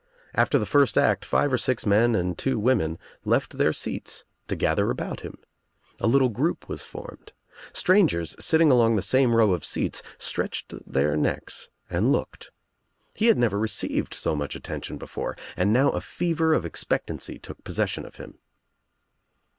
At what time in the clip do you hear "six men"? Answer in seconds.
1.59-2.15